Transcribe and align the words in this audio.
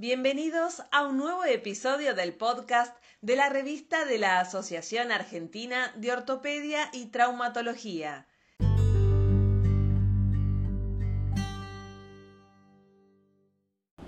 Bienvenidos 0.00 0.82
a 0.92 1.06
un 1.06 1.18
nuevo 1.18 1.44
episodio 1.44 2.14
del 2.14 2.32
podcast 2.32 2.96
de 3.20 3.36
la 3.36 3.50
revista 3.50 4.06
de 4.06 4.16
la 4.16 4.40
Asociación 4.40 5.12
Argentina 5.12 5.92
de 5.94 6.10
Ortopedia 6.10 6.88
y 6.94 7.08
Traumatología. 7.08 8.26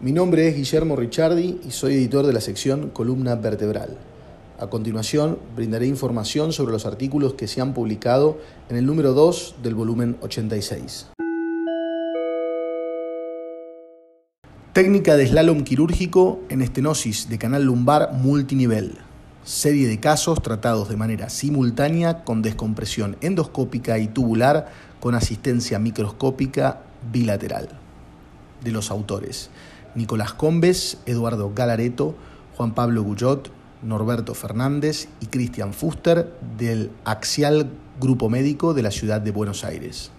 Mi 0.00 0.12
nombre 0.12 0.48
es 0.48 0.56
Guillermo 0.56 0.96
Ricciardi 0.96 1.60
y 1.62 1.70
soy 1.72 1.96
editor 1.96 2.24
de 2.24 2.32
la 2.32 2.40
sección 2.40 2.88
Columna 2.88 3.34
Vertebral. 3.34 3.98
A 4.58 4.70
continuación, 4.70 5.38
brindaré 5.54 5.88
información 5.88 6.54
sobre 6.54 6.72
los 6.72 6.86
artículos 6.86 7.34
que 7.34 7.48
se 7.48 7.60
han 7.60 7.74
publicado 7.74 8.38
en 8.70 8.76
el 8.78 8.86
número 8.86 9.12
2 9.12 9.56
del 9.62 9.74
volumen 9.74 10.16
86. 10.22 11.08
Técnica 14.72 15.18
de 15.18 15.26
slalom 15.26 15.64
quirúrgico 15.64 16.40
en 16.48 16.62
estenosis 16.62 17.28
de 17.28 17.36
canal 17.36 17.64
lumbar 17.64 18.14
multinivel. 18.14 18.96
Serie 19.44 19.86
de 19.86 20.00
casos 20.00 20.40
tratados 20.40 20.88
de 20.88 20.96
manera 20.96 21.28
simultánea 21.28 22.24
con 22.24 22.40
descompresión 22.40 23.18
endoscópica 23.20 23.98
y 23.98 24.08
tubular 24.08 24.72
con 24.98 25.14
asistencia 25.14 25.78
microscópica 25.78 26.80
bilateral. 27.12 27.68
De 28.64 28.72
los 28.72 28.90
autores: 28.90 29.50
Nicolás 29.94 30.32
Combes, 30.32 30.96
Eduardo 31.04 31.52
Galareto, 31.54 32.14
Juan 32.56 32.72
Pablo 32.72 33.02
Guyot, 33.02 33.50
Norberto 33.82 34.32
Fernández 34.32 35.06
y 35.20 35.26
Cristian 35.26 35.74
Fuster 35.74 36.32
del 36.56 36.90
Axial 37.04 37.68
Grupo 38.00 38.30
Médico 38.30 38.72
de 38.72 38.82
la 38.84 38.90
Ciudad 38.90 39.20
de 39.20 39.32
Buenos 39.32 39.64
Aires. 39.64 40.12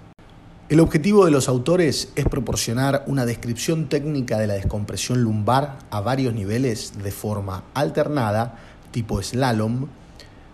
El 0.69 0.79
objetivo 0.79 1.25
de 1.25 1.31
los 1.31 1.49
autores 1.49 2.13
es 2.15 2.25
proporcionar 2.25 3.03
una 3.07 3.25
descripción 3.25 3.89
técnica 3.89 4.39
de 4.39 4.47
la 4.47 4.53
descompresión 4.53 5.21
lumbar 5.21 5.79
a 5.91 5.99
varios 5.99 6.33
niveles 6.33 7.03
de 7.03 7.11
forma 7.11 7.65
alternada, 7.73 8.57
tipo 8.91 9.21
slalom, 9.21 9.87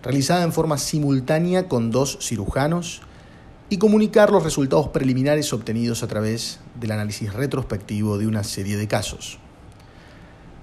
realizada 0.01 0.43
en 0.43 0.51
forma 0.51 0.79
simultánea 0.79 1.67
con 1.67 1.91
dos 1.91 2.17
cirujanos 2.21 3.01
y 3.69 3.77
comunicar 3.77 4.31
los 4.31 4.43
resultados 4.43 4.87
preliminares 4.87 5.53
obtenidos 5.53 6.01
a 6.01 6.07
través 6.07 6.59
del 6.79 6.89
análisis 6.89 7.31
retrospectivo 7.31 8.17
de 8.17 8.25
una 8.25 8.43
serie 8.43 8.77
de 8.77 8.87
casos. 8.87 9.37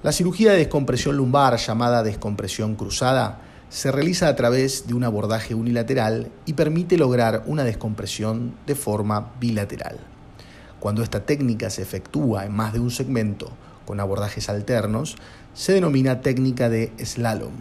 La 0.03 0.11
cirugía 0.11 0.51
de 0.53 0.59
descompresión 0.59 1.17
lumbar, 1.17 1.57
llamada 1.57 2.03
descompresión 2.03 2.75
cruzada, 2.75 3.43
se 3.69 3.91
realiza 3.91 4.29
a 4.29 4.37
través 4.37 4.87
de 4.87 4.95
un 4.95 5.05
abordaje 5.05 5.55
unilateral 5.55 6.31
y 6.47 6.53
permite 6.53 6.97
lograr 6.97 7.43
una 7.47 7.65
descompresión 7.65 8.55
de 8.67 8.75
forma 8.75 9.33
bilateral. 9.41 9.99
Cuando 10.79 11.03
esta 11.03 11.25
técnica 11.27 11.71
se 11.71 11.83
efectúa 11.83 12.45
en 12.45 12.53
más 12.53 12.73
de 12.73 12.81
un 12.81 12.91
segmento 12.91 13.51
con 13.85 14.01
abordajes 14.01 14.49
alternos, 14.49 15.17
se 15.55 15.73
denomina 15.73 16.21
técnica 16.21 16.69
de 16.69 16.93
slalom 17.05 17.53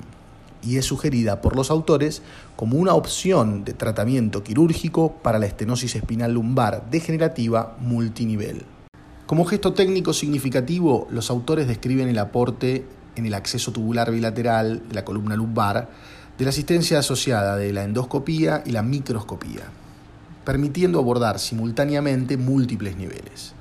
y 0.61 0.77
es 0.77 0.85
sugerida 0.85 1.41
por 1.41 1.55
los 1.55 1.71
autores 1.71 2.21
como 2.55 2.77
una 2.77 2.93
opción 2.93 3.63
de 3.63 3.73
tratamiento 3.73 4.43
quirúrgico 4.43 5.13
para 5.21 5.39
la 5.39 5.45
estenosis 5.45 5.95
espinal 5.95 6.33
lumbar 6.33 6.89
degenerativa 6.89 7.77
multinivel. 7.79 8.65
Como 9.25 9.45
gesto 9.45 9.73
técnico 9.73 10.13
significativo, 10.13 11.07
los 11.09 11.29
autores 11.29 11.67
describen 11.67 12.09
el 12.09 12.19
aporte 12.19 12.85
en 13.15 13.25
el 13.25 13.33
acceso 13.33 13.71
tubular 13.71 14.11
bilateral 14.11 14.83
de 14.87 14.95
la 14.95 15.05
columna 15.05 15.35
lumbar 15.35 15.89
de 16.37 16.43
la 16.43 16.49
asistencia 16.49 16.99
asociada 16.99 17.55
de 17.55 17.71
la 17.71 17.83
endoscopía 17.83 18.61
y 18.65 18.71
la 18.71 18.83
microscopía, 18.83 19.63
permitiendo 20.43 20.99
abordar 20.99 21.39
simultáneamente 21.39 22.37
múltiples 22.37 22.97
niveles. 22.97 23.53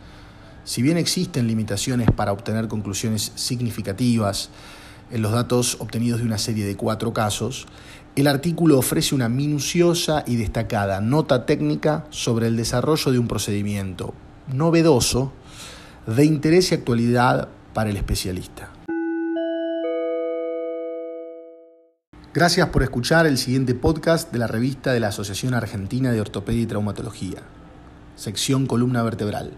Si 0.65 0.83
bien 0.83 0.97
existen 0.97 1.47
limitaciones 1.47 2.11
para 2.11 2.33
obtener 2.33 2.69
conclusiones 2.69 3.33
significativas 3.35 4.51
en 5.11 5.23
los 5.23 5.33
datos 5.33 5.77
obtenidos 5.79 6.21
de 6.21 6.27
una 6.27 6.39
serie 6.39 6.65
de 6.65 6.77
cuatro 6.77 7.13
casos, 7.13 7.67
el 8.17 8.27
artículo 8.27 8.79
ofrece 8.79 9.15
una 9.15 9.29
minuciosa 9.29 10.25
y 10.27 10.37
destacada 10.37 11.01
nota 11.01 11.47
técnica 11.47 12.07
sobre 12.11 12.47
el 12.47 12.57
desarrollo 12.57 13.13
de 13.13 13.19
un 13.19 13.29
procedimiento 13.29 14.15
novedoso 14.53 15.33
de 16.07 16.25
interés 16.25 16.71
y 16.71 16.75
actualidad 16.75 17.49
para 17.73 17.91
el 17.91 17.97
especialista. 17.97 18.71
Gracias 22.35 22.71
por 22.71 22.83
escuchar 22.83 23.29
el 23.29 23.39
siguiente 23.39 23.77
podcast 23.77 24.33
de 24.33 24.41
la 24.41 24.49
revista 24.49 24.93
de 24.93 24.99
la 24.99 25.07
Asociación 25.07 25.55
Argentina 25.55 26.11
de 26.11 26.21
Ortopedia 26.21 26.63
y 26.63 26.67
Traumatología, 26.67 27.39
sección 28.17 28.67
columna 28.67 29.05
vertebral. 29.05 29.53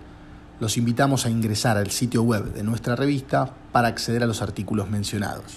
Los 0.61 0.77
invitamos 0.77 1.25
a 1.25 1.31
ingresar 1.31 1.79
al 1.79 1.91
sitio 1.91 2.23
web 2.23 2.53
de 2.53 2.63
nuestra 2.63 2.95
revista 2.95 3.51
para 3.73 3.89
acceder 3.89 4.23
a 4.23 4.27
los 4.27 4.43
artículos 4.43 4.91
mencionados. 4.91 5.55